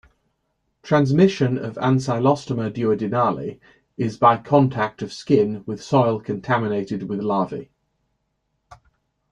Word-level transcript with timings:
Transmission 0.81 1.59
of 1.59 1.75
"Ancylostoma 1.75 2.71
duodenale" 2.73 3.59
is 3.97 4.17
by 4.17 4.35
contact 4.35 5.03
of 5.03 5.13
skin 5.13 5.61
with 5.67 5.79
soil 5.83 6.19
contaminated 6.19 7.03
with 7.07 7.19
larvae. 7.19 7.69